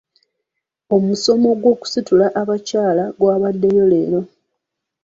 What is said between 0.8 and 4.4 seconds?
Omusomo gw'okusitula abakyala gwabaddeyo leero.